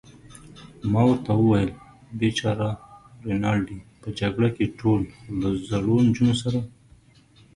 [0.91, 1.71] ما ورته وویل:
[2.19, 2.69] بېچاره
[3.25, 6.59] رینالډي، په جګړه کې ټول، خو له زړو نجونو سره.